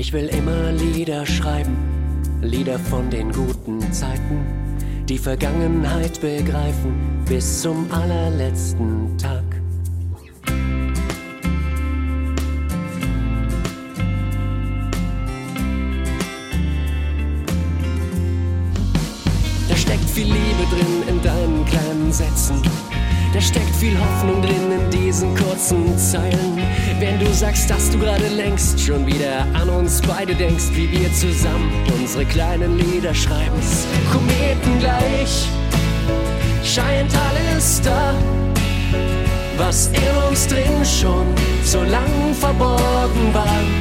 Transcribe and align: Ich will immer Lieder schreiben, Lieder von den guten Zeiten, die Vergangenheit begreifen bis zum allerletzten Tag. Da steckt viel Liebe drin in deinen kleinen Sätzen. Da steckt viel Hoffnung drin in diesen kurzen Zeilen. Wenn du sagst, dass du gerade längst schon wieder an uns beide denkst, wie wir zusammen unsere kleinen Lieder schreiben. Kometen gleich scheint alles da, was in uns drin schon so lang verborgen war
Ich 0.00 0.12
will 0.12 0.28
immer 0.28 0.70
Lieder 0.70 1.26
schreiben, 1.26 1.76
Lieder 2.40 2.78
von 2.78 3.10
den 3.10 3.32
guten 3.32 3.80
Zeiten, 3.92 4.46
die 5.08 5.18
Vergangenheit 5.18 6.20
begreifen 6.20 7.24
bis 7.28 7.62
zum 7.62 7.90
allerletzten 7.90 9.18
Tag. 9.18 9.42
Da 19.68 19.76
steckt 19.76 20.08
viel 20.10 20.26
Liebe 20.26 20.64
drin 20.70 21.08
in 21.08 21.22
deinen 21.22 21.64
kleinen 21.64 22.12
Sätzen. 22.12 22.62
Da 23.34 23.40
steckt 23.40 23.74
viel 23.74 23.98
Hoffnung 23.98 24.42
drin 24.42 24.70
in 24.70 24.90
diesen 24.90 25.34
kurzen 25.34 25.98
Zeilen. 25.98 26.58
Wenn 27.00 27.20
du 27.20 27.32
sagst, 27.32 27.70
dass 27.70 27.90
du 27.90 27.98
gerade 27.98 28.26
längst 28.26 28.80
schon 28.80 29.06
wieder 29.06 29.46
an 29.54 29.68
uns 29.68 30.02
beide 30.02 30.34
denkst, 30.34 30.70
wie 30.72 30.90
wir 30.90 31.12
zusammen 31.12 31.70
unsere 31.96 32.24
kleinen 32.24 32.76
Lieder 32.76 33.14
schreiben. 33.14 33.54
Kometen 34.10 34.80
gleich 34.80 35.46
scheint 36.64 37.12
alles 37.30 37.80
da, 37.82 38.14
was 39.56 39.88
in 39.88 40.28
uns 40.28 40.48
drin 40.48 40.84
schon 40.84 41.26
so 41.62 41.82
lang 41.84 42.34
verborgen 42.34 43.32
war 43.32 43.77